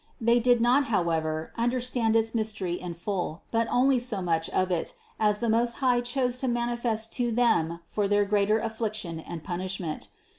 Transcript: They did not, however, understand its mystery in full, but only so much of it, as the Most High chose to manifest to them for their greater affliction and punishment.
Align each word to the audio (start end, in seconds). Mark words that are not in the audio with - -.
They 0.19 0.39
did 0.39 0.61
not, 0.61 0.85
however, 0.85 1.53
understand 1.59 2.15
its 2.15 2.33
mystery 2.33 2.73
in 2.73 2.95
full, 2.95 3.43
but 3.51 3.67
only 3.69 3.99
so 3.99 4.19
much 4.19 4.49
of 4.49 4.71
it, 4.71 4.95
as 5.19 5.37
the 5.37 5.47
Most 5.47 5.73
High 5.75 6.01
chose 6.01 6.39
to 6.39 6.47
manifest 6.47 7.13
to 7.13 7.31
them 7.31 7.81
for 7.85 8.07
their 8.07 8.25
greater 8.25 8.57
affliction 8.57 9.19
and 9.19 9.43
punishment. 9.43 10.07